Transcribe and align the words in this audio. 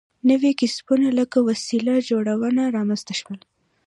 نوي 0.29 0.51
کسبونه 0.59 1.07
لکه 1.19 1.37
وسله 1.47 1.95
جوړونه 2.09 2.63
رامنځته 2.75 3.13
شول. 3.19 3.39